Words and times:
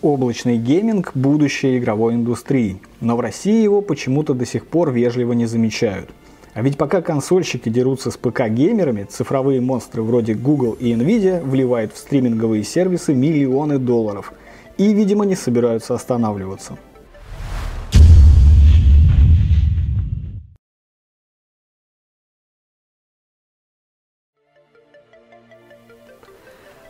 Облачный 0.00 0.58
гейминг– 0.58 1.10
будущее 1.16 1.78
игровой 1.78 2.14
индустрии, 2.14 2.80
но 3.00 3.16
в 3.16 3.20
России 3.20 3.60
его 3.60 3.80
почему-то 3.80 4.32
до 4.32 4.46
сих 4.46 4.64
пор 4.64 4.92
вежливо 4.92 5.32
не 5.32 5.46
замечают. 5.46 6.08
А 6.54 6.62
ведь 6.62 6.78
пока 6.78 7.02
консольщики 7.02 7.68
дерутся 7.68 8.12
с 8.12 8.16
ПК-геймерами, 8.16 9.08
цифровые 9.10 9.60
монстры 9.60 10.02
вроде 10.02 10.34
Google 10.34 10.76
и 10.78 10.92
Nvidia 10.92 11.42
вливают 11.42 11.92
в 11.94 11.98
стриминговые 11.98 12.62
сервисы 12.62 13.12
миллионы 13.12 13.78
долларов 13.78 14.32
и, 14.76 14.92
видимо, 14.92 15.24
не 15.24 15.34
собираются 15.34 15.94
останавливаться. 15.94 16.78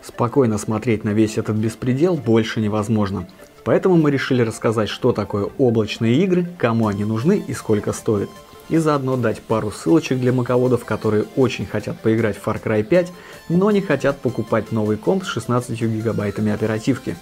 Спокойно 0.09 0.57
смотреть 0.57 1.05
на 1.05 1.11
весь 1.11 1.37
этот 1.37 1.57
беспредел 1.57 2.15
больше 2.15 2.61
невозможно. 2.61 3.29
Поэтому 3.63 3.97
мы 3.97 4.11
решили 4.11 4.41
рассказать, 4.41 4.89
что 4.89 5.13
такое 5.13 5.51
облачные 5.59 6.25
игры, 6.25 6.47
кому 6.57 6.87
они 6.87 7.05
нужны 7.05 7.45
и 7.47 7.53
сколько 7.53 7.93
стоят. 7.93 8.31
И 8.71 8.79
заодно 8.79 9.19
дать 9.19 9.43
пару 9.43 9.71
ссылочек 9.71 10.19
для 10.19 10.33
маководов, 10.33 10.87
которые 10.87 11.27
очень 11.37 11.67
хотят 11.67 12.01
поиграть 12.01 12.39
в 12.39 12.47
Far 12.47 12.59
Cry 12.63 12.83
5, 12.83 13.13
но 13.51 13.71
не 13.71 13.83
хотят 13.83 14.19
покупать 14.19 14.73
новый 14.73 14.97
комп 14.97 15.25
с 15.25 15.27
16 15.27 15.79
гигабайтами 15.79 16.53
оперативки. 16.53 17.15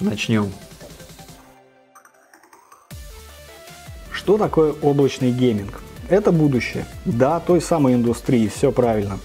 Начнем. 0.00 0.50
Что 4.10 4.38
такое 4.38 4.72
облачный 4.80 5.30
гейминг? 5.30 5.82
Это 6.08 6.32
будущее. 6.32 6.86
Да, 7.04 7.38
той 7.38 7.60
самой 7.60 7.94
индустрии, 7.94 8.48
все 8.48 8.72
правильно. 8.72 9.18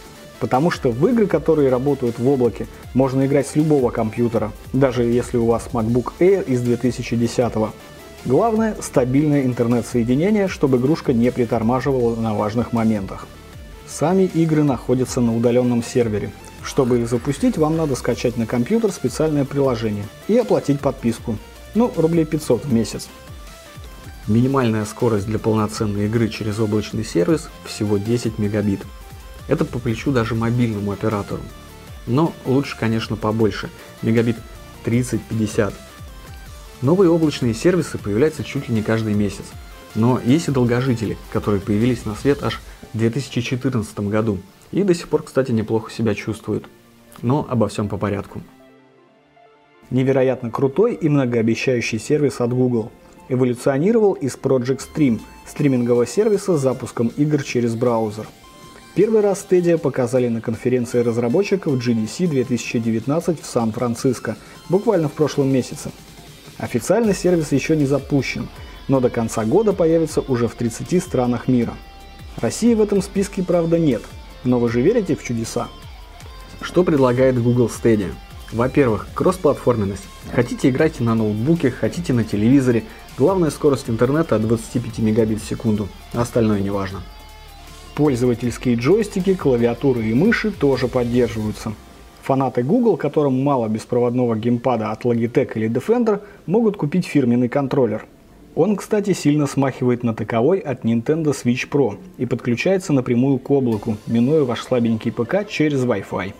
Потому 0.46 0.70
что 0.70 0.92
в 0.92 1.08
игры, 1.08 1.26
которые 1.26 1.70
работают 1.70 2.20
в 2.20 2.30
облаке, 2.30 2.68
можно 2.94 3.26
играть 3.26 3.48
с 3.48 3.56
любого 3.56 3.90
компьютера, 3.90 4.52
даже 4.74 5.02
если 5.02 5.38
у 5.38 5.48
вас 5.48 5.70
MacBook 5.74 6.14
Air 6.20 6.46
из 6.46 6.62
2010 6.62 7.56
-го. 7.56 7.72
Главное– 8.26 8.76
стабильное 8.80 9.44
интернет-соединение, 9.44 10.48
чтобы 10.48 10.78
игрушка 10.78 11.14
не 11.14 11.32
притормаживала 11.32 12.16
на 12.16 12.36
важных 12.36 12.74
моментах. 12.74 13.26
Сами 13.88 14.30
игры 14.36 14.62
находятся 14.62 15.20
на 15.20 15.36
удаленном 15.36 15.82
сервере. 15.82 16.32
Чтобы 16.62 17.00
их 17.00 17.10
запустить, 17.10 17.58
вам 17.58 17.76
надо 17.76 17.96
скачать 17.96 18.38
на 18.38 18.46
компьютер 18.46 18.92
специальное 18.92 19.46
приложение 19.46 20.06
и 20.28 20.38
оплатить 20.38 20.80
подписку. 20.80 21.38
Ну, 21.74 21.92
рублей 21.96 22.26
500 22.26 22.66
в 22.66 22.72
месяц. 22.72 23.08
Минимальная 24.28 24.86
скорость 24.86 25.26
для 25.26 25.40
полноценной 25.40 26.06
игры 26.06 26.30
через 26.30 26.60
облачный 26.60 27.04
сервис 27.04 27.50
всего 27.66 27.98
10 27.98 28.38
мегабит. 28.38 28.82
Это 29.48 29.66
по 29.66 29.80
плечу 29.80 30.12
даже 30.12 30.36
мобильному 30.36 30.92
оператору. 30.92 31.42
Но 32.08 32.34
лучше, 32.46 32.78
конечно, 32.78 33.16
побольше. 33.16 33.70
Мегабит 34.02 34.38
30-50. 34.86 35.74
Новые 36.82 37.10
облачные 37.10 37.54
сервисы 37.54 37.98
появляются 37.98 38.44
чуть 38.44 38.70
ли 38.70 38.76
не 38.76 38.84
каждый 38.84 39.14
месяц. 39.14 39.46
Но 39.96 40.20
есть 40.24 40.48
и 40.48 40.52
долгожители, 40.52 41.18
которые 41.32 41.62
появились 41.62 42.06
на 42.06 42.16
свет 42.16 42.44
аж 42.44 42.60
в 42.94 42.98
2014 42.98 44.00
году 44.02 44.40
и 44.72 44.84
до 44.84 44.94
сих 44.94 45.08
пор, 45.08 45.24
кстати, 45.24 45.52
неплохо 45.52 45.92
себя 45.92 46.14
чувствуют. 46.16 46.66
Но 47.22 47.48
обо 47.50 47.68
всем 47.68 47.88
по 47.88 47.98
порядку. 47.98 48.42
Невероятно 49.90 50.52
крутой 50.52 50.96
и 50.96 51.08
многообещающий 51.08 52.00
сервис 52.00 52.42
от 52.42 52.52
Google 52.52 52.92
эволюционировал 53.30 54.14
из 54.14 54.36
Project 54.36 54.82
Stream, 54.82 55.22
стримингового 55.48 56.06
сервиса 56.06 56.58
с 56.58 56.62
запуском 56.62 57.08
игр 57.16 57.42
через 57.42 57.76
браузер– 57.76 58.28
Первый 58.96 59.20
раз 59.20 59.46
Stadia 59.46 59.78
показали 59.78 60.30
на 60.30 60.40
конференции 60.40 61.00
разработчиков 61.00 61.74
GDC 61.74 62.28
2019 62.28 63.42
в 63.42 63.46
Сан-Франциско, 63.46 64.38
буквально 64.70 65.10
в 65.10 65.12
прошлом 65.12 65.52
месяце. 65.52 65.92
Официально 66.58 67.14
сервис 67.14 67.52
еще 67.52 67.76
не 67.76 67.86
запущен, 67.86 68.48
но 68.88 69.02
до 69.02 69.10
конца 69.10 69.44
года 69.44 69.74
появится 69.74 70.22
уже 70.22 70.48
в 70.48 70.56
30 70.56 71.04
странах 71.04 71.50
мира. 71.50 71.74
России 72.38 72.74
в 72.74 72.82
этом 72.82 73.02
списке, 73.02 73.44
правда, 73.44 73.78
нет, 73.78 74.02
но 74.46 74.60
вы 74.60 74.70
же 74.70 74.80
верите 74.80 75.18
в 75.18 75.24
чудеса? 75.24 75.68
Что 76.62 76.86
предлагает 76.86 77.38
Google 77.42 77.70
Stadia? 77.70 78.14
Во-первых, 78.54 79.08
кроссплатформенность. 79.14 80.04
Хотите 80.32 80.70
играйте 80.70 81.04
на 81.04 81.16
ноутбуке, 81.16 81.70
хотите 81.70 82.14
на 82.14 82.24
телевизоре. 82.24 82.86
Главная 83.18 83.50
скорость 83.50 83.90
интернета 83.90 84.38
от 84.38 84.44
25 84.44 85.00
мегабит 85.00 85.42
в 85.42 85.46
секунду, 85.46 85.90
остальное 86.14 86.62
не 86.62 86.70
важно. 86.70 87.04
Пользовательские 87.96 88.76
джойстики, 88.76 89.36
клавиатуры 89.36 90.04
и 90.04 90.14
мыши 90.14 90.52
тоже 90.52 90.90
поддерживаются. 90.90 91.72
Фанаты 92.24 92.62
Google, 92.62 92.98
которым 92.98 93.42
мало 93.42 93.70
беспроводного 93.70 94.36
геймпада 94.36 94.92
от 94.92 95.06
Logitech 95.06 95.54
или 95.56 95.70
Defender, 95.70 96.20
могут 96.46 96.76
купить 96.76 97.06
фирменный 97.06 97.48
контроллер. 97.48 98.06
Он, 98.54 98.76
кстати, 98.76 99.14
сильно 99.14 99.48
смахивает 99.48 100.04
на 100.04 100.14
таковой 100.14 100.60
от 100.60 100.84
Nintendo 100.84 101.28
Switch 101.28 101.70
Pro 101.70 101.98
и 102.18 102.26
подключается 102.26 102.92
напрямую 102.92 103.40
к 103.40 103.50
облаку, 103.50 103.96
минуя 104.08 104.44
ваш 104.44 104.64
слабенький 104.64 105.14
ПК 105.14 105.48
через 105.48 105.86
Wi-Fi. 105.86 106.34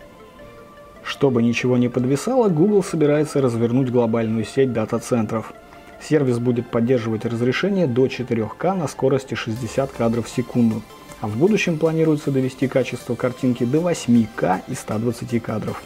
Чтобы 1.04 1.42
ничего 1.42 1.78
не 1.78 1.88
подвисало, 1.88 2.50
Google 2.50 2.82
собирается 2.82 3.40
развернуть 3.40 3.90
глобальную 3.90 4.44
сеть 4.44 4.74
дата-центров. 4.74 5.54
Сервис 6.02 6.38
будет 6.38 6.68
поддерживать 6.68 7.24
разрешение 7.24 7.86
до 7.86 8.06
4К 8.06 8.74
на 8.74 8.88
скорости 8.88 9.34
60 9.34 9.90
кадров 9.92 10.26
в 10.26 10.28
секунду– 10.28 10.82
а 11.20 11.28
в 11.28 11.36
будущем 11.36 11.78
планируется 11.78 12.30
довести 12.30 12.68
качество 12.68 13.14
картинки 13.14 13.64
до 13.64 13.78
8К 13.78 14.62
и 14.68 14.74
120 14.74 15.42
кадров. 15.42 15.82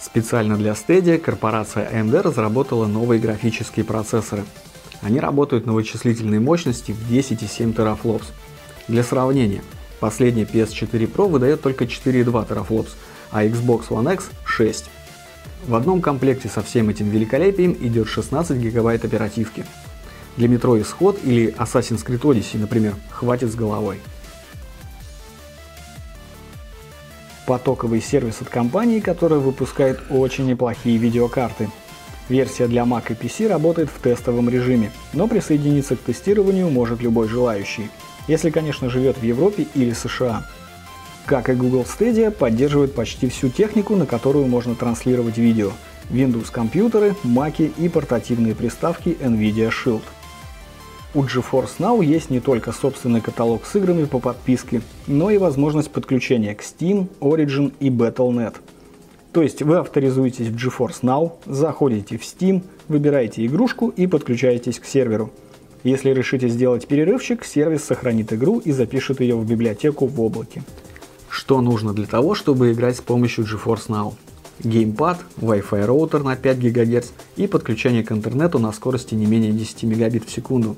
Специально 0.00 0.56
для 0.56 0.72
Stadia 0.72 1.18
корпорация 1.18 1.88
AMD 1.90 2.22
разработала 2.22 2.86
новые 2.86 3.20
графические 3.20 3.84
процессоры. 3.84 4.44
Они 5.02 5.20
работают 5.20 5.66
на 5.66 5.72
вычислительной 5.72 6.40
мощности 6.40 6.92
в 6.92 7.10
10,7 7.10 7.74
терафлопс. 7.74 8.28
Для 8.88 9.02
сравнения, 9.02 9.62
последняя 10.00 10.44
PS4 10.44 11.12
Pro 11.12 11.28
выдает 11.28 11.62
только 11.62 11.84
4,2 11.84 12.48
терафлопс, 12.48 12.96
а 13.30 13.44
Xbox 13.44 13.88
One 13.88 14.14
X 14.14 14.30
6. 14.44 14.86
В 15.66 15.74
одном 15.74 16.00
комплекте 16.00 16.48
со 16.48 16.62
всем 16.62 16.88
этим 16.88 17.10
великолепием 17.10 17.76
идет 17.78 18.08
16 18.08 18.56
гигабайт 18.56 19.04
оперативки. 19.04 19.64
Для 20.36 20.48
метро 20.48 20.80
Исход 20.80 21.18
или 21.22 21.54
Assassin's 21.58 22.04
Creed 22.04 22.22
Odyssey, 22.22 22.58
например, 22.58 22.94
хватит 23.10 23.52
с 23.52 23.54
головой. 23.54 24.00
Потоковый 27.50 28.00
сервис 28.00 28.42
от 28.42 28.48
компании, 28.48 29.00
которая 29.00 29.40
выпускает 29.40 29.98
очень 30.08 30.46
неплохие 30.46 30.98
видеокарты. 30.98 31.68
Версия 32.28 32.68
для 32.68 32.82
Mac 32.82 33.06
и 33.08 33.14
PC 33.14 33.48
работает 33.48 33.90
в 33.90 34.00
тестовом 34.00 34.48
режиме, 34.48 34.92
но 35.14 35.26
присоединиться 35.26 35.96
к 35.96 35.98
тестированию 35.98 36.70
может 36.70 37.02
любой 37.02 37.26
желающий, 37.26 37.90
если, 38.28 38.50
конечно, 38.50 38.88
живет 38.88 39.18
в 39.18 39.24
Европе 39.24 39.66
или 39.74 39.92
США. 39.92 40.46
Как 41.26 41.48
и 41.48 41.54
Google 41.54 41.84
Stadia, 41.84 42.30
поддерживает 42.30 42.94
почти 42.94 43.28
всю 43.28 43.48
технику, 43.48 43.96
на 43.96 44.06
которую 44.06 44.46
можно 44.46 44.76
транслировать 44.76 45.36
видео– 45.36 45.72
Windows 46.10 46.52
компьютеры, 46.52 47.16
Mac 47.24 47.72
и 47.76 47.88
портативные 47.88 48.54
приставки 48.54 49.08
NVIDIA 49.20 49.72
Shield– 49.72 50.02
у 51.12 51.24
GeForce 51.24 51.78
Now 51.78 52.04
есть 52.04 52.30
не 52.30 52.40
только 52.40 52.72
собственный 52.72 53.20
каталог 53.20 53.66
с 53.66 53.74
играми 53.74 54.04
по 54.04 54.20
подписке, 54.20 54.80
но 55.06 55.30
и 55.30 55.38
возможность 55.38 55.90
подключения 55.90 56.54
к 56.54 56.62
Steam, 56.62 57.08
Origin 57.20 57.72
и 57.80 57.90
Battle.net. 57.90 58.56
То 59.32 59.42
есть 59.42 59.62
вы 59.62 59.76
авторизуетесь 59.78 60.48
в 60.48 60.56
GeForce 60.56 61.02
Now, 61.02 61.32
заходите 61.46 62.16
в 62.16 62.22
Steam, 62.22 62.62
выбираете 62.88 63.44
игрушку 63.44 63.88
и 63.88 64.06
подключаетесь 64.06 64.78
к 64.78 64.84
серверу. 64.84 65.30
Если 65.82 66.10
решите 66.10 66.48
сделать 66.48 66.86
перерывчик, 66.86 67.44
сервис 67.44 67.84
сохранит 67.84 68.32
игру 68.32 68.58
и 68.58 68.70
запишет 68.70 69.20
ее 69.20 69.36
в 69.36 69.48
библиотеку 69.48 70.06
в 70.06 70.20
облаке. 70.20 70.62
Что 71.28 71.60
нужно 71.60 71.92
для 71.92 72.06
того, 72.06 72.34
чтобы 72.34 72.72
играть 72.72 72.96
с 72.96 73.00
помощью 73.00 73.44
GeForce 73.44 73.88
Now? 73.88 74.14
Геймпад, 74.62 75.18
Wi-Fi 75.38 75.86
роутер 75.86 76.22
на 76.22 76.36
5 76.36 76.58
ГГц 76.58 77.08
и 77.36 77.46
подключение 77.46 78.04
к 78.04 78.12
интернету 78.12 78.58
на 78.58 78.72
скорости 78.72 79.14
не 79.14 79.24
менее 79.24 79.52
10 79.52 79.84
Мбит 79.84 80.26
в 80.26 80.30
секунду. 80.30 80.76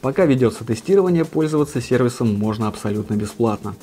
Пока 0.00 0.24
ведется 0.24 0.64
тестирование, 0.64 1.24
пользоваться 1.24 1.80
сервисом 1.80 2.34
можно 2.34 2.68
абсолютно 2.68 3.14
бесплатно. 3.14 3.74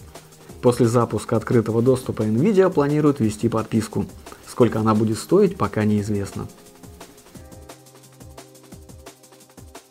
После 0.61 0.87
запуска 0.87 1.35
открытого 1.35 1.81
доступа 1.81 2.21
NVIDIA 2.21 2.69
планирует 2.69 3.19
ввести 3.19 3.49
подписку. 3.49 4.05
Сколько 4.47 4.79
она 4.79 4.95
будет 4.95 5.17
стоить, 5.17 5.57
пока 5.57 5.83
неизвестно. 5.83 6.47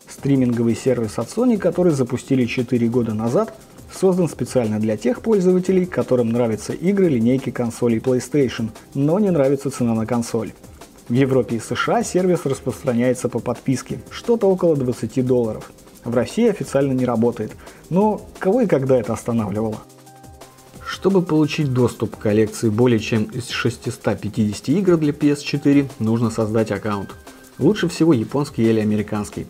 Стриминговый 0.09 0.77
сервис 0.77 1.19
от 1.19 1.29
Sony, 1.29 1.59
который 1.59 1.93
запустили 1.93 2.47
4 2.47 2.89
года 2.89 3.13
назад, 3.13 3.55
создан 3.93 4.29
специально 4.29 4.79
для 4.79 4.97
тех 4.97 5.21
пользователей, 5.21 5.85
которым 5.85 6.31
нравятся 6.31 6.73
игры 6.73 7.09
линейки 7.09 7.51
консолей 7.51 7.99
PlayStation, 7.99 8.71
но 8.95 9.19
не 9.19 9.31
нравится 9.31 9.71
цена 9.71 9.95
на 9.95 10.07
консоль. 10.07 10.53
В 11.09 11.13
Европе 11.13 11.57
и 11.57 11.61
США 11.61 12.05
сервис 12.05 12.47
распространяется 12.47 13.29
по 13.29 13.41
подписке, 13.41 14.01
что-то 14.11 14.47
около 14.47 14.77
20 14.77 15.27
долларов– 15.27 15.71
в 16.05 16.15
России 16.15 16.49
официально 16.49 16.93
не 16.93 17.05
работает. 17.05 17.53
Но 17.91 18.21
кого 18.39 18.63
и 18.63 18.67
когда 18.67 18.99
это 18.99 19.13
останавливало? 19.13 19.79
Чтобы 20.85 21.23
получить 21.23 21.73
доступ 21.73 22.17
к 22.17 22.21
коллекции 22.21 22.69
более 22.69 23.01
чем 23.01 23.25
из 23.25 23.49
650 23.49 24.69
игр 24.69 24.97
для 24.97 25.13
PS4, 25.13 25.91
нужно 25.99 26.31
создать 26.31 26.71
аккаунт. 26.71 27.15
Лучше 27.59 27.89
всего 27.89 28.13
японский 28.13 28.63
или 28.63 28.81
американский. 28.81 29.47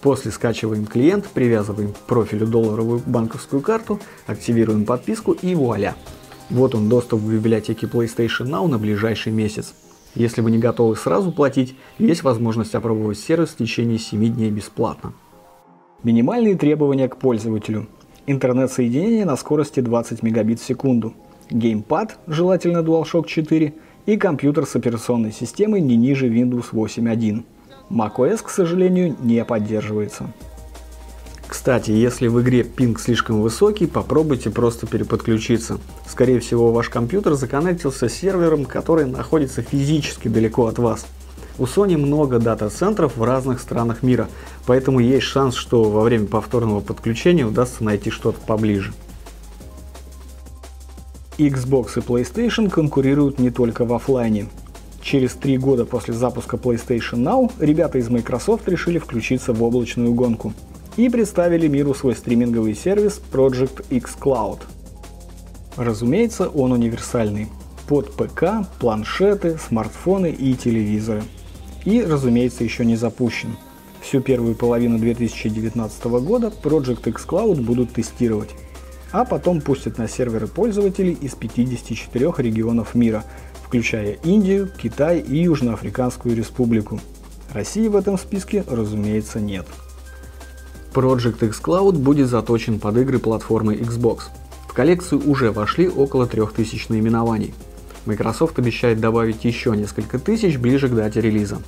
После 0.00 0.30
скачиваем 0.30 0.86
клиент, 0.86 1.26
привязываем 1.26 1.92
к 1.92 1.96
профилю 1.98 2.46
долларовую 2.46 3.02
банковскую 3.04 3.60
карту, 3.60 4.00
активируем 4.26 4.86
подписку 4.86 5.32
и 5.32 5.54
вуаля. 5.54 5.94
Вот 6.48 6.74
он 6.74 6.88
доступ 6.88 7.20
к 7.20 7.24
библиотеке 7.24 7.86
PlayStation 7.86 8.46
Now 8.46 8.66
на 8.66 8.78
ближайший 8.78 9.32
месяц. 9.32 9.74
Если 10.14 10.40
вы 10.40 10.50
не 10.50 10.58
готовы 10.58 10.96
сразу 10.96 11.30
платить, 11.30 11.76
есть 11.98 12.22
возможность 12.22 12.74
опробовать 12.74 13.18
сервис 13.18 13.50
в 13.50 13.56
течение 13.56 13.98
7 13.98 14.34
дней 14.34 14.50
бесплатно. 14.50 15.12
Минимальные 16.02 16.56
требования 16.56 17.08
к 17.08 17.18
пользователю. 17.18 17.86
Интернет-соединение 18.26 19.26
на 19.26 19.36
скорости 19.36 19.80
20 19.80 20.22
мегабит 20.22 20.58
в 20.58 20.64
секунду. 20.64 21.12
Геймпад, 21.50 22.16
желательно 22.26 22.78
DualShock 22.78 23.26
4, 23.26 23.74
и 24.06 24.16
компьютер 24.16 24.64
с 24.64 24.74
операционной 24.76 25.30
системой 25.30 25.82
не 25.82 25.96
ниже 25.96 26.28
Windows 26.28 26.72
8.1. 26.72 27.44
macOS, 27.90 28.42
к 28.42 28.48
сожалению, 28.48 29.14
не 29.20 29.44
поддерживается. 29.44 30.32
Кстати, 31.46 31.90
если 31.90 32.28
в 32.28 32.40
игре 32.40 32.64
пинг 32.64 32.98
слишком 32.98 33.42
высокий, 33.42 33.86
попробуйте 33.86 34.48
просто 34.48 34.86
переподключиться. 34.86 35.78
Скорее 36.06 36.40
всего, 36.40 36.72
ваш 36.72 36.88
компьютер 36.88 37.34
законнектился 37.34 38.08
с 38.08 38.14
сервером, 38.14 38.64
который 38.64 39.04
находится 39.04 39.60
физически 39.60 40.28
далеко 40.28 40.66
от 40.66 40.78
вас. 40.78 41.06
У 41.60 41.64
Sony 41.64 41.98
много 41.98 42.38
дата-центров 42.38 43.18
в 43.18 43.22
разных 43.22 43.60
странах 43.60 44.02
мира, 44.02 44.30
поэтому 44.64 44.98
есть 44.98 45.26
шанс, 45.26 45.54
что 45.54 45.84
во 45.84 46.00
время 46.00 46.26
повторного 46.26 46.80
подключения 46.80 47.44
удастся 47.44 47.84
найти 47.84 48.08
что-то 48.08 48.40
поближе. 48.40 48.94
Xbox 51.36 51.98
и 51.98 52.00
PlayStation 52.00 52.70
конкурируют 52.70 53.38
не 53.38 53.50
только 53.50 53.84
в 53.84 53.92
офлайне. 53.92 54.48
Через 55.02 55.34
три 55.34 55.58
года 55.58 55.84
после 55.84 56.14
запуска 56.14 56.56
PlayStation 56.56 57.16
Now 57.16 57.52
ребята 57.58 57.98
из 57.98 58.08
Microsoft 58.08 58.66
решили 58.66 58.96
включиться 58.96 59.52
в 59.52 59.62
облачную 59.62 60.14
гонку 60.14 60.54
и 60.96 61.10
представили 61.10 61.68
миру 61.68 61.92
свой 61.92 62.16
стриминговый 62.16 62.74
сервис 62.74 63.20
Project 63.30 63.84
X 63.90 64.16
Cloud. 64.18 64.60
Разумеется, 65.76 66.48
он 66.48 66.72
универсальный. 66.72 67.48
Под 67.86 68.12
ПК, 68.12 68.66
планшеты, 68.78 69.58
смартфоны 69.58 70.30
и 70.30 70.54
телевизоры. 70.54 71.22
И, 71.84 72.02
разумеется, 72.02 72.64
еще 72.64 72.84
не 72.84 72.96
запущен. 72.96 73.56
Всю 74.00 74.20
первую 74.20 74.54
половину 74.54 74.98
2019 74.98 76.04
года 76.04 76.52
Project 76.62 77.08
X 77.08 77.26
Cloud 77.26 77.60
будут 77.62 77.92
тестировать 77.92 78.50
а 79.12 79.24
потом 79.24 79.60
пустят 79.60 79.98
на 79.98 80.08
серверы 80.08 80.46
пользователей 80.46 81.12
из 81.12 81.34
54 81.34 82.32
регионов 82.38 82.94
мира, 82.94 83.24
включая 83.64 84.14
Индию, 84.24 84.68
Китай 84.68 85.20
и 85.20 85.42
Южноафриканскую 85.42 86.36
республику. 86.36 87.00
России 87.52 87.88
в 87.88 87.96
этом 87.96 88.18
списке, 88.18 88.64
разумеется, 88.68 89.40
нет. 89.40 89.66
Project 90.94 91.46
X 91.46 91.60
Cloud 91.60 91.92
будет 91.92 92.28
заточен 92.28 92.78
под 92.78 92.96
игры 92.98 93.18
платформы 93.18 93.74
Xbox. 93.74 94.24
В 94.68 94.72
коллекцию 94.72 95.28
уже 95.28 95.50
вошли 95.50 95.88
около 95.88 96.26
3000 96.26 96.86
наименований. 96.90 97.52
Microsoft 98.06 98.58
обещает 98.58 99.00
добавить 99.00 99.44
еще 99.44 99.76
несколько 99.76 100.18
тысяч 100.18 100.58
ближе 100.58 100.88
к 100.88 100.94
дате 100.94 101.20
релиза. 101.20 101.58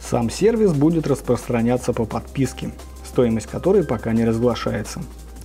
Сам 0.00 0.28
сервис 0.28 0.72
будет 0.72 1.06
распространяться 1.06 1.92
по 1.92 2.04
подписке, 2.04 2.72
стоимость 3.04 3.46
которой 3.46 3.84
пока 3.84 4.12
не 4.12 4.24
разглашается. 4.24 5.00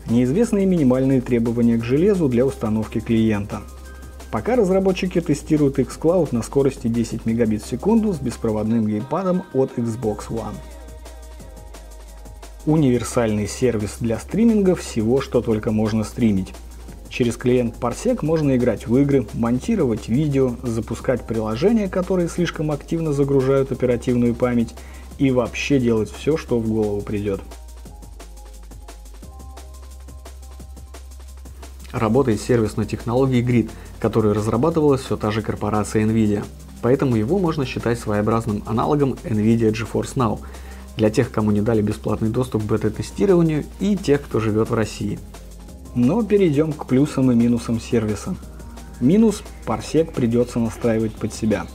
Неизвестны 0.07 0.65
минимальные 0.65 1.21
требования 1.21 1.77
к 1.77 1.83
железу 1.83 2.27
для 2.29 2.45
установки 2.45 2.99
клиента. 2.99 3.61
Пока 4.31 4.55
разработчики 4.55 5.21
тестируют 5.21 5.79
xCloud 5.79 6.29
на 6.31 6.41
скорости 6.41 6.87
10 6.87 7.25
мегабит 7.25 7.63
в 7.63 7.67
секунду 7.67 8.11
с 8.13 8.17
беспроводным 8.17 8.87
геймпадом 8.87 9.43
от 9.53 9.77
Xbox 9.77 10.27
One. 10.29 10.55
Универсальный 12.65 13.47
сервис 13.47 13.97
для 13.99 14.17
стриминга 14.17 14.75
всего, 14.75 15.21
что 15.21 15.41
только 15.41 15.71
можно 15.71 16.03
стримить. 16.03 16.53
Через 17.15 17.37
клиент 17.37 17.75
Parsec 17.79 18.25
можно 18.25 18.57
играть 18.57 18.87
в 18.87 18.97
игры, 18.97 19.25
монтировать 19.35 20.09
видео, 20.09 20.57
запускать 20.63 21.25
приложения, 21.25 21.87
которые 21.87 22.27
слишком 22.27 22.71
активно 22.71 23.13
загружают 23.13 23.71
оперативную 23.71 24.35
память 24.35 24.75
и 25.17 25.31
вообще 25.31 25.79
делать 25.79 26.11
все, 26.11 26.35
что 26.35 26.59
в 26.59 26.67
голову 26.67 26.99
придет. 26.99 27.39
работает 31.93 32.41
сервис 32.41 32.75
на 32.75 32.83
технологии 32.83 33.41
Grid, 33.41 33.71
который 34.01 34.33
разрабатывалась 34.33 34.99
все 34.99 35.15
та 35.15 35.31
же 35.31 35.41
корпорация 35.41 36.05
NVIDIA. 36.05 36.43
Поэтому 36.81 37.15
его 37.15 37.39
можно 37.39 37.65
считать 37.65 37.97
своеобразным 37.97 38.61
аналогом 38.65 39.13
NVIDIA 39.23 39.71
GeForce 39.71 40.15
Now 40.15 40.41
для 40.97 41.09
тех, 41.09 41.31
кому 41.31 41.51
не 41.51 41.61
дали 41.61 41.81
бесплатный 41.81 42.27
доступ 42.27 42.63
к 42.63 42.65
бета-тестированию 42.65 43.63
и 43.79 43.95
тех, 43.95 44.21
кто 44.21 44.41
живет 44.41 44.69
в 44.69 44.73
России. 44.73 45.17
Но 45.95 46.23
перейдем 46.23 46.73
к 46.73 46.85
плюсам 46.85 47.31
и 47.31 47.35
минусам 47.35 47.79
сервиса. 47.79 48.35
Минус– 48.99 49.43
парсек 49.65 50.13
придется 50.13 50.59
настраивать 50.59 51.13
под 51.13 51.33
себя. 51.33 51.65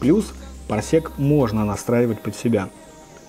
Плюс– 0.00 0.34
парсек 0.68 1.12
можно 1.16 1.64
настраивать 1.64 2.20
под 2.20 2.36
себя. 2.36 2.68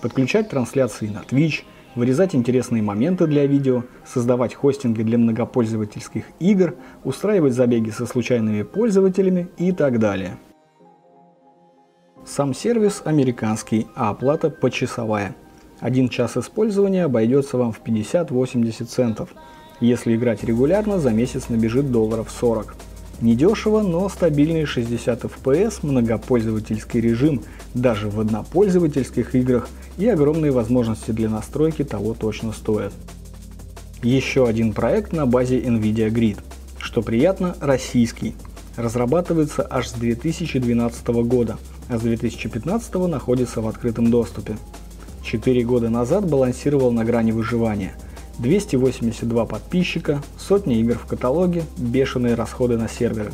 Подключать 0.01 0.49
трансляции 0.49 1.07
на 1.07 1.19
Twitch– 1.19 1.63
вырезать 1.95 2.35
интересные 2.35 2.81
моменты 2.81 3.27
для 3.27 3.45
видео, 3.45 3.83
создавать 4.05 4.55
хостинги 4.55 5.03
для 5.03 5.17
многопользовательских 5.17 6.25
игр, 6.39 6.75
устраивать 7.03 7.53
забеги 7.53 7.89
со 7.89 8.05
случайными 8.05 8.63
пользователями 8.63 9.49
и 9.57 9.71
так 9.71 9.99
далее. 9.99 10.37
Сам 12.25 12.53
сервис 12.53 13.01
американский, 13.05 13.87
а 13.95 14.09
оплата 14.09 14.49
почасовая. 14.49 15.35
Один 15.79 16.09
час 16.09 16.37
использования 16.37 17.05
обойдется 17.05 17.57
вам 17.57 17.71
в 17.71 17.81
50-80 17.81 18.85
центов. 18.85 19.29
Если 19.81 20.15
играть 20.15 20.43
регулярно, 20.43 20.99
за 20.99 21.11
месяц 21.11 21.49
набежит 21.49 21.91
долларов 21.91 22.29
40. 22.37 22.75
Недешево, 23.21 23.81
но 23.81 24.07
стабильные 24.09 24.65
60 24.65 25.23
FPS, 25.23 25.79
многопользовательский 25.83 27.01
режим 27.01 27.41
даже 27.73 28.09
в 28.09 28.19
однопользовательских 28.19 29.35
играх 29.35 29.69
и 29.97 30.07
огромные 30.07 30.51
возможности 30.51 31.11
для 31.11 31.29
настройки 31.29 31.83
того 31.83 32.13
точно 32.13 32.53
стоят. 32.53 32.93
Еще 34.01 34.47
один 34.47 34.73
проект 34.73 35.11
на 35.11 35.25
базе 35.25 35.59
NVIDIA 35.59 36.09
Grid. 36.09 36.39
Что 36.77 37.01
приятно, 37.01 37.55
российский. 37.59 38.35
Разрабатывается 38.77 39.67
аж 39.69 39.89
с 39.89 39.93
2012 39.93 41.07
года, 41.25 41.57
а 41.89 41.97
с 41.97 42.01
2015 42.01 42.95
находится 43.07 43.59
в 43.59 43.67
открытом 43.67 44.09
доступе. 44.09 44.57
Четыре 45.21 45.63
года 45.63 45.89
назад 45.89 46.29
балансировал 46.29 46.91
на 46.91 47.03
грани 47.03 47.33
выживания. 47.33 47.93
282 48.39 49.45
подписчика, 49.45 50.21
сотни 50.37 50.79
игр 50.79 50.97
в 50.97 51.05
каталоге, 51.05 51.63
бешеные 51.77 52.35
расходы 52.35 52.77
на 52.77 52.89
серверы. 52.89 53.31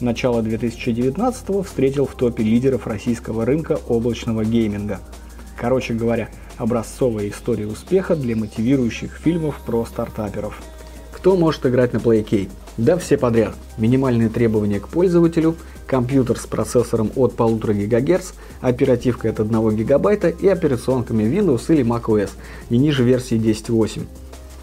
Начало 0.00 0.42
2019 0.42 1.66
встретил 1.66 2.06
в 2.06 2.14
топе 2.14 2.42
лидеров 2.42 2.86
российского 2.86 3.44
рынка 3.44 3.78
облачного 3.88 4.44
гейминга– 4.44 5.00
Короче 5.58 5.92
говоря, 5.92 6.28
образцовая 6.56 7.28
история 7.28 7.66
успеха 7.66 8.14
для 8.14 8.36
мотивирующих 8.36 9.16
фильмов 9.16 9.60
про 9.66 9.84
стартаперов. 9.84 10.62
Кто 11.10 11.36
может 11.36 11.66
играть 11.66 11.92
на 11.92 11.98
PlayK? 11.98 12.48
Да 12.76 12.96
все 12.96 13.18
подряд. 13.18 13.56
Минимальные 13.76 14.28
требования 14.28 14.78
к 14.78 14.88
пользователю, 14.88 15.56
компьютер 15.88 16.38
с 16.38 16.46
процессором 16.46 17.10
от 17.16 17.34
1,5 17.34 17.86
ГГц, 17.88 18.32
оперативкой 18.60 19.32
от 19.32 19.40
1 19.40 19.84
ГБ 19.84 20.34
и 20.40 20.46
операционками 20.46 21.24
Windows 21.24 21.74
или 21.74 21.84
macOS, 21.84 22.30
не 22.70 22.78
ниже 22.78 23.02
версии 23.02 23.36
10.8. 23.36 24.06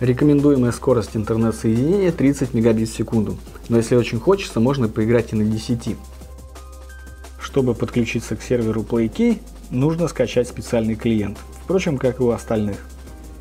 Рекомендуемая 0.01 0.73
скорость 0.73 1.15
интернет-соединения 1.15 2.11
30 2.11 2.53
мегабит 2.53 2.89
в 2.89 2.93
секунду, 2.93 3.37
но 3.69 3.77
если 3.77 3.95
очень 3.95 4.19
хочется, 4.19 4.59
можно 4.59 4.89
поиграть 4.89 5.31
и 5.31 5.37
на 5.37 5.45
10. 5.45 5.95
Чтобы 7.39 7.73
подключиться 7.73 8.35
к 8.35 8.41
серверу 8.41 8.81
PlayK, 8.81 9.39
нужно 9.71 10.09
скачать 10.09 10.49
специальный 10.49 10.95
клиент, 10.95 11.37
впрочем, 11.63 11.97
как 11.97 12.19
и 12.19 12.23
у 12.23 12.31
остальных. 12.31 12.85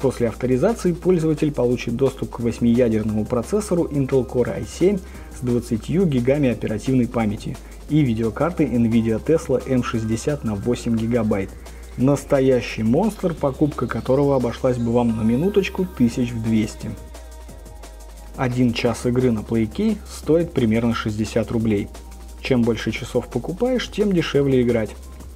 После 0.01 0.29
авторизации 0.29 0.93
пользователь 0.93 1.51
получит 1.51 1.97
доступ 1.97 2.37
к 2.37 2.41
8-ядерному 2.41 3.25
процессору 3.25 3.87
Intel 3.87 4.25
Core 4.25 4.63
i7 4.63 5.01
с 5.37 5.41
20 5.41 5.89
гигами 6.07 6.51
оперативной 6.51 7.09
памяти 7.09 7.57
и 7.89 8.03
видеокартой 8.03 8.67
NVIDIA 8.67 9.21
Tesla 9.21 9.61
M60 9.67 10.47
на 10.47 10.55
8 10.55 10.97
гигабайт. 10.97 11.51
Настоящий 11.97 12.83
монстр, 12.83 13.35
покупка 13.35 13.87
которого 13.87 14.35
обошлась 14.35 14.79
бы 14.79 14.91
вам 14.91 15.17
на 15.17 15.23
минуточку 15.23 15.83
1200. 15.83 16.91
Один 18.37 18.73
час 18.73 19.07
игры 19.07 19.31
на 19.31 19.41
PlayKey 19.41 19.99
стоит 20.11 20.53
примерно 20.53 20.93
60 20.93 21.49
рублей. 21.53 21.89
Чем 22.41 22.63
больше 22.63 22.91
часов 22.91 23.29
покупаешь, 23.29 23.89
тем 23.89 24.13
дешевле 24.13 24.63
играть. 24.63 24.91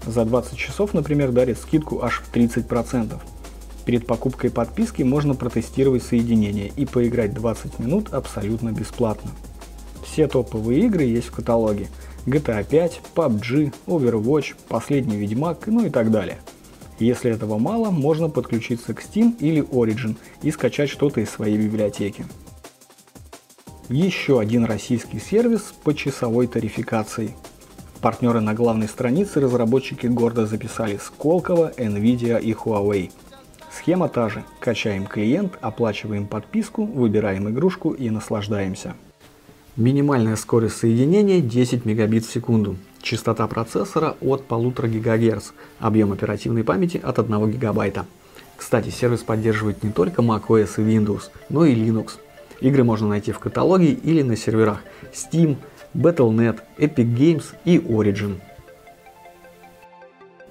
За 0.05 0.25
20 0.25 0.59
часов, 0.59 0.95
например, 0.95 1.31
дарит 1.31 1.59
скидку 1.59 2.03
аж 2.03 2.23
в 2.23 2.35
30%. 2.35 3.21
Перед 3.85 4.07
покупкой 4.07 4.51
подписки 4.51 5.05
можно 5.05 5.35
протестировать 5.35 6.03
соединение 6.03 6.73
и 6.75 6.87
поиграть 6.87 7.35
20 7.35 7.79
минут 7.79 8.13
абсолютно 8.13 8.73
бесплатно. 8.73 9.31
Все 10.05 10.27
топовые 10.27 10.87
игры 10.87 11.05
есть 11.05 11.29
в 11.29 11.33
каталоге. 11.33 11.89
GTA 12.29 12.65
5, 12.65 13.01
PUBG, 13.15 13.73
Overwatch, 13.87 14.55
Последний 14.69 15.17
Ведьмак, 15.17 15.67
ну 15.67 15.87
и 15.87 15.91
так 15.91 16.11
далее. 16.11 16.39
Если 16.99 17.31
этого 17.31 17.59
мало, 17.59 17.91
можно 17.91 18.29
подключиться 18.29 18.93
к 18.93 19.03
Steam 19.03 19.37
или 19.39 19.63
Origin 19.63 20.17
и 20.43 20.51
скачать 20.51 20.91
что-то 20.91 21.21
из 21.21 21.31
своей 21.31 21.57
библиотеки. 21.57 22.25
Еще 23.89 24.39
один 24.39 24.65
российский 24.65 25.19
сервис 25.19 25.73
по 25.83 25.95
часовой 25.95 26.47
тарификации. 26.47 27.35
Партнеры 28.03 28.41
на 28.41 28.53
главной 28.53 28.89
странице 28.89 29.41
разработчики 29.41 30.07
гордо 30.07 30.47
записали 30.47 30.99
Сколково, 30.99 31.73
Nvidia 31.77 32.41
и 32.41 32.53
Huawei. 32.53 33.11
Схема 33.73 34.09
та 34.09 34.29
же. 34.29 34.45
Качаем 34.61 35.07
клиент, 35.07 35.57
оплачиваем 35.61 36.27
подписку, 36.27 36.85
выбираем 36.85 37.49
игрушку 37.49 37.93
и 37.93 38.11
наслаждаемся. 38.11 38.95
Минимальная 39.79 40.35
скорость 40.35 40.79
соединения 40.79 41.41
10 41.41 41.85
мегабит 41.85 42.27
в 42.27 42.33
секунду. 42.33 42.75
Частота 43.01 43.47
процессора 43.47 44.17
от 44.21 44.49
1,5 44.49 44.99
ГГц. 44.99 45.53
Объем 45.79 46.11
оперативной 46.11 46.65
памяти 46.65 47.01
от 47.01 47.21
1 47.21 47.53
ГБ. 47.53 48.05
Кстати, 48.57 48.91
сервис 48.91 49.21
поддерживает 49.21 49.85
не 49.85 49.93
только 49.93 50.21
macOS 50.21 50.71
и 50.79 50.81
Windows, 50.81 51.31
но 51.49 51.65
и 51.65 51.77
Linux. 51.77 52.15
Игры 52.61 52.83
можно 52.83 53.07
найти 53.07 53.31
в 53.31 53.39
каталоге 53.39 53.93
или 53.93 54.23
на 54.23 54.37
серверах 54.37 54.81
Steam, 55.13 55.59
Battle.net, 55.95 56.59
Epic 56.77 57.15
Games 57.17 57.45
и 57.65 57.79
Origin. 57.79 58.41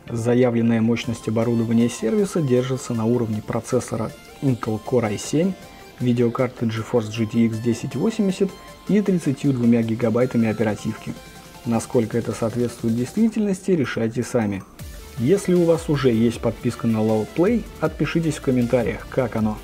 Заявленная 0.10 0.80
мощность 0.80 1.28
оборудования 1.28 1.90
сервиса 1.90 2.42
держится 2.42 2.94
на 2.94 3.04
уровне 3.04 3.44
процессора 3.46 4.10
Intel 4.42 4.80
Core 4.82 5.14
i7, 5.16 5.52
видеокарты 6.00 6.66
GeForce 6.66 7.10
GTX 7.10 7.60
1080 7.60 8.50
и 8.88 9.02
32 9.02 9.82
гигабайтами 9.82 10.50
оперативки. 10.50 11.14
Насколько 11.66 12.18
это 12.18 12.32
соответствует 12.32 12.96
действительности, 12.96 13.72
решайте 13.72 14.24
сами. 14.24 14.64
Если 15.18 15.54
у 15.54 15.66
вас 15.66 15.90
уже 15.90 16.12
есть 16.12 16.40
подписка 16.40 16.88
на 16.88 16.98
Low 16.98 17.28
Play, 17.36 17.64
отпишитесь 17.82 18.36
в 18.36 18.42
комментариях, 18.42 19.08
как 19.10 19.36
оно. 19.36 19.58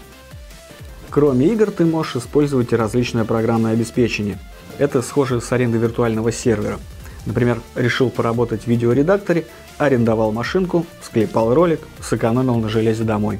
Кроме 1.09 1.47
игр, 1.53 1.69
ты 1.69 1.85
можешь 1.85 2.15
использовать 2.15 2.73
и 2.73 2.75
различное 2.75 3.23
программное 3.23 3.73
обеспечение. 3.73 4.39
Это 4.79 5.03
схоже 5.03 5.39
с 5.41 5.51
арендой 5.51 5.79
виртуального 5.79 6.31
сервера. 6.31 6.79
Например, 7.27 7.61
решил 7.75 8.09
поработать 8.09 8.63
в 8.63 8.67
видеоредакторе, 8.67 9.45
арендовал 9.77 10.31
машинку, 10.31 10.85
склепал 11.01 11.53
ролик, 11.53 11.81
сэкономил 12.01 12.55
на 12.55 12.67
железе 12.67 13.03
домой. 13.03 13.39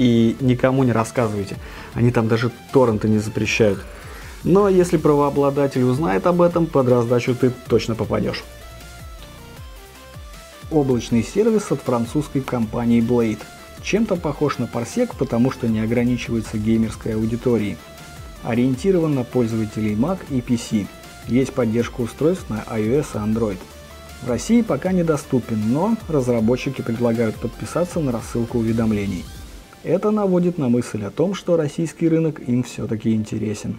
И 0.00 0.34
никому 0.40 0.82
не 0.82 0.92
рассказывайте, 0.92 1.58
они 1.92 2.10
там 2.10 2.26
даже 2.26 2.50
торренты 2.72 3.06
не 3.06 3.18
запрещают. 3.18 3.80
Но 4.44 4.66
если 4.66 4.96
правообладатель 4.96 5.82
узнает 5.82 6.26
об 6.26 6.40
этом, 6.40 6.64
под 6.64 6.88
раздачу 6.88 7.34
ты 7.34 7.50
точно 7.68 7.94
попадешь. 7.94 8.42
Облачный 10.70 11.22
сервис 11.22 11.70
от 11.70 11.82
французской 11.82 12.40
компании 12.40 13.02
Blade– 13.02 13.40
чем-то 13.82 14.16
похож 14.16 14.56
на 14.56 14.66
парсек, 14.66 15.14
потому 15.16 15.50
что 15.50 15.68
не 15.68 15.80
ограничивается 15.80 16.56
геймерской 16.56 17.14
аудиторией. 17.14 17.76
Ориентирован 18.42 19.14
на 19.14 19.24
пользователей 19.24 19.94
Mac 19.94 20.20
и 20.30 20.40
PC. 20.40 20.86
Есть 21.28 21.52
поддержка 21.52 22.00
устройств 22.00 22.48
на 22.48 22.64
iOS 22.70 23.06
и 23.14 23.18
Android. 23.18 23.58
В 24.22 24.28
России 24.28 24.62
пока 24.62 24.92
недоступен, 24.92 25.60
но 25.70 25.98
разработчики 26.08 26.80
предлагают 26.80 27.36
подписаться 27.36 28.00
на 28.00 28.12
рассылку 28.12 28.60
уведомлений. 28.60 29.26
Это 29.82 30.10
наводит 30.10 30.58
на 30.58 30.68
мысль 30.68 31.04
о 31.04 31.10
том, 31.10 31.34
что 31.34 31.56
российский 31.56 32.08
рынок 32.08 32.40
им 32.46 32.62
все-таки 32.62 33.14
интересен. 33.14 33.78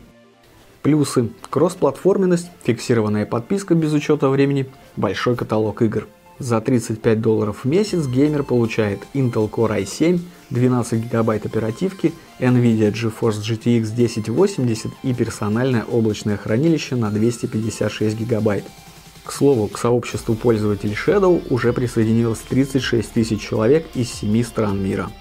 Плюсы. 0.81 1.29
Кроссплатформенность, 1.50 2.50
фиксированная 2.63 3.27
подписка 3.27 3.75
без 3.75 3.93
учета 3.93 4.29
времени, 4.29 4.67
большой 4.96 5.36
каталог 5.36 5.84
игр. 5.84 6.08
За 6.39 6.60
35 6.60 7.22
долларов 7.22 7.60
в 7.63 7.67
месяц 7.67 8.08
геймер 8.08 8.41
получает 8.41 9.01
Intel 9.13 9.48
Core 9.48 9.84
i7, 9.84 10.20
12 10.50 11.03
гигабайт 11.03 11.46
оперативки, 11.46 12.13
Nvidia 12.39 12.91
GeForce 12.91 13.41
GTX 13.41 13.93
1080 13.93 14.91
и 15.03 15.13
персональное 15.13 15.84
облачное 15.84 16.38
хранилище 16.38 16.96
на 16.96 17.12
256 17.12 18.17
гигабайт. 18.17 18.63
К 19.24 19.31
слову, 19.31 19.67
к 19.67 19.77
сообществу 19.77 20.34
пользователей 20.34 20.96
Shadow 20.96 21.43
уже 21.51 21.74
присоединилось 21.74 22.39
36 22.39 23.12
тысяч 23.12 23.39
человек 23.39 23.86
из 23.93 24.12
7 24.12 24.43
стран 24.43 24.84
мира. 24.84 25.12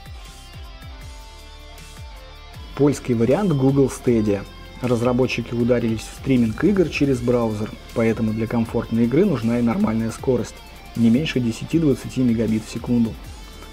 Польский 2.80 3.12
вариант 3.12 3.52
Google 3.52 3.92
Stadia. 3.92 4.40
Разработчики 4.80 5.52
ударились 5.52 6.00
в 6.00 6.18
стриминг 6.18 6.64
игр 6.64 6.88
через 6.88 7.20
браузер, 7.20 7.70
поэтому 7.94 8.32
для 8.32 8.46
комфортной 8.46 9.04
игры 9.04 9.26
нужна 9.26 9.58
и 9.58 9.62
нормальная 9.62 10.10
скорость 10.10 10.54
не 10.96 11.10
меньше 11.10 11.40
10-20 11.40 12.22
мегабит 12.22 12.64
в 12.64 12.70
секунду. 12.70 13.12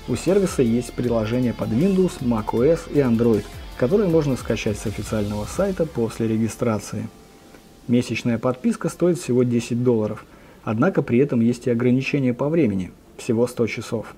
У 0.10 0.18
сервиса 0.18 0.62
есть 0.62 0.92
приложение 0.92 1.54
под 1.54 1.70
Windows, 1.70 2.20
macOS 2.20 2.82
и 2.94 2.98
Android, 2.98 3.46
которое 3.78 4.10
можно 4.10 4.36
скачать 4.36 4.78
с 4.78 4.88
официального 4.88 5.46
сайта 5.46 5.86
после 5.86 6.28
регистрации. 6.28 7.08
Месячная 7.88 8.38
подписка 8.38 8.90
стоит 8.90 9.20
всего 9.20 9.44
10 9.44 9.86
долларов, 9.86 10.26
однако 10.66 11.02
при 11.02 11.20
этом 11.20 11.40
есть 11.40 11.68
и 11.68 11.72
ограничения 11.72 12.34
по 12.34 12.50
времени– 12.50 12.92
всего 13.18 13.48
100 13.48 13.68
часов. 13.68 14.16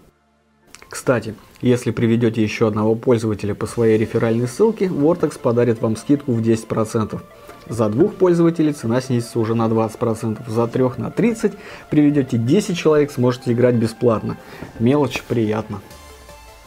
Кстати, 0.89 1.35
если 1.61 1.91
приведете 1.91 2.41
еще 2.41 2.67
одного 2.67 2.95
пользователя 2.95 3.53
по 3.53 3.67
своей 3.67 3.97
реферальной 3.97 4.47
ссылке, 4.47 4.85
Vortex 4.85 5.39
подарит 5.39 5.81
вам 5.81 5.95
скидку 5.95 6.33
в 6.33 6.41
10%. 6.41 7.21
За 7.67 7.89
двух 7.89 8.15
пользователей 8.15 8.73
цена 8.73 8.99
снизится 8.99 9.39
уже 9.39 9.53
на 9.53 9.67
20%, 9.67 10.49
за 10.49 10.67
трех 10.67 10.97
на 10.97 11.07
30%. 11.07 11.55
Приведете 11.91 12.37
10 12.37 12.75
человек, 12.75 13.11
сможете 13.11 13.51
играть 13.51 13.75
бесплатно. 13.75 14.37
Мелочь 14.79 15.21
приятно. 15.21 15.81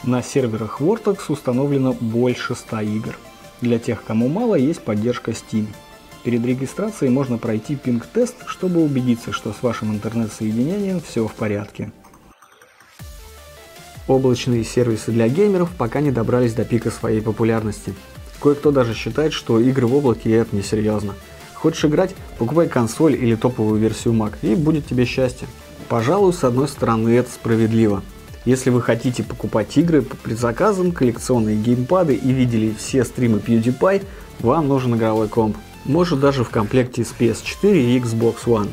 На 0.04 0.22
серверах 0.22 0.80
Vortex 0.80 1.18
установлено 1.28 1.92
больше 1.92 2.54
100 2.54 2.80
игр. 2.80 3.18
Для 3.60 3.78
тех, 3.78 4.04
кому 4.04 4.28
мало, 4.28 4.54
есть 4.54 4.82
поддержка 4.82 5.32
Steam. 5.32 5.66
Перед 6.22 6.44
регистрацией 6.46 7.10
можно 7.10 7.38
пройти 7.38 7.74
пинг-тест, 7.74 8.36
чтобы 8.46 8.82
убедиться, 8.82 9.32
что 9.32 9.52
с 9.52 9.62
вашим 9.62 9.92
интернет-соединением 9.92 11.00
все 11.00 11.26
в 11.26 11.34
порядке. 11.34 11.90
Облачные 14.08 14.64
сервисы 14.64 15.12
для 15.12 15.28
геймеров 15.28 15.70
пока 15.76 16.00
не 16.00 16.10
добрались 16.10 16.54
до 16.54 16.64
пика 16.64 16.90
своей 16.90 17.20
популярности. 17.20 17.94
Кое-кто 18.40 18.72
даже 18.72 18.94
считает, 18.94 19.32
что 19.32 19.60
игры 19.60 19.86
в 19.86 19.94
облаке 19.94 20.32
это 20.32 20.56
несерьезно. 20.56 21.14
Хочешь 21.54 21.84
играть, 21.84 22.14
покупай 22.38 22.68
консоль 22.68 23.14
или 23.14 23.36
топовую 23.36 23.80
версию 23.80 24.14
Mac, 24.14 24.34
и 24.42 24.56
будет 24.56 24.86
тебе 24.86 25.04
счастье. 25.04 25.46
Пожалуй, 25.88 26.32
с 26.32 26.42
одной 26.42 26.66
стороны 26.66 27.10
это 27.10 27.30
справедливо. 27.30 28.02
Если 28.44 28.70
вы 28.70 28.82
хотите 28.82 29.22
покупать 29.22 29.76
игры 29.78 30.02
по 30.02 30.16
предзаказам, 30.16 30.90
коллекционные 30.90 31.56
геймпады 31.56 32.16
и 32.16 32.32
видели 32.32 32.74
все 32.76 33.04
стримы 33.04 33.38
PewDiePie, 33.38 34.02
вам 34.40 34.66
нужен 34.66 34.96
игровой 34.96 35.28
комп. 35.28 35.56
Может 35.84 36.18
даже 36.18 36.42
в 36.42 36.50
комплекте 36.50 37.04
с 37.04 37.14
PS4 37.16 37.76
и 37.76 37.98
Xbox 38.00 38.46
One. 38.46 38.70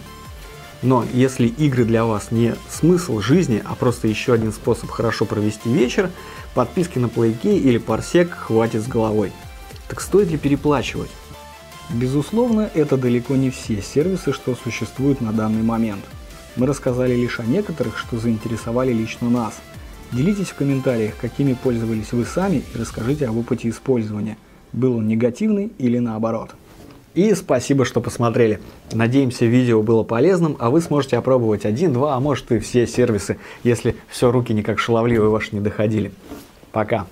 Но 0.81 1.05
если 1.13 1.47
игры 1.47 1.83
для 1.83 2.05
вас 2.05 2.31
не 2.31 2.55
смысл 2.69 3.19
жизни, 3.19 3.61
а 3.65 3.75
просто 3.75 4.07
еще 4.07 4.33
один 4.33 4.53
способ 4.53 4.89
хорошо 4.89 5.25
провести 5.25 5.69
вечер, 5.69 6.09
подписки 6.53 6.99
на 6.99 7.07
PlayKey 7.07 7.57
или 7.59 7.79
Parsec 7.79 8.29
хватит 8.29 8.83
с 8.83 8.87
головой. 8.87 9.31
Так 9.89 9.99
стоит 9.99 10.31
ли 10.31 10.37
переплачивать? 10.37 11.09
Безусловно, 11.89 12.69
это 12.73 12.97
далеко 12.97 13.35
не 13.35 13.49
все 13.49 13.81
сервисы, 13.81 14.31
что 14.31 14.55
существуют 14.55 15.21
на 15.21 15.33
данный 15.33 15.63
момент. 15.63 16.03
Мы 16.55 16.65
рассказали 16.65 17.15
лишь 17.15 17.39
о 17.39 17.45
некоторых, 17.45 17.97
что 17.97 18.17
заинтересовали 18.17 18.93
лично 18.93 19.29
нас. 19.29 19.55
Делитесь 20.11 20.49
в 20.49 20.55
комментариях, 20.55 21.15
какими 21.19 21.53
пользовались 21.53 22.13
вы 22.13 22.25
сами 22.25 22.63
и 22.73 22.77
расскажите 22.77 23.27
об 23.27 23.37
опыте 23.37 23.69
использования. 23.69 24.37
Был 24.71 24.97
он 24.97 25.07
негативный 25.07 25.71
или 25.77 25.97
наоборот. 25.97 26.51
И 27.15 27.33
спасибо, 27.33 27.85
что 27.85 28.01
посмотрели. 28.01 28.59
Надеемся, 28.91 29.45
видео 29.45 29.81
было 29.81 30.03
полезным, 30.03 30.55
а 30.59 30.69
вы 30.69 30.81
сможете 30.81 31.17
опробовать 31.17 31.65
один, 31.65 31.93
два, 31.93 32.15
а 32.15 32.19
может 32.19 32.51
и 32.51 32.59
все 32.59 32.85
сервисы, 32.85 33.37
если 33.63 33.95
все 34.07 34.31
руки 34.31 34.53
никак 34.53 34.79
шаловливые 34.79 35.29
ваши 35.29 35.55
не 35.55 35.61
доходили. 35.61 36.11
Пока. 36.71 37.07